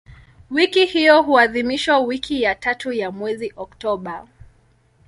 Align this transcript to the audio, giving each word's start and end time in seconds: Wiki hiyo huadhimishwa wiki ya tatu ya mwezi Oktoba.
Wiki 0.51 0.85
hiyo 0.85 1.21
huadhimishwa 1.21 1.99
wiki 1.99 2.41
ya 2.41 2.55
tatu 2.55 2.91
ya 2.93 3.11
mwezi 3.11 3.53
Oktoba. 3.57 4.27